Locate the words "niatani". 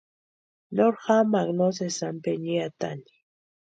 2.43-3.09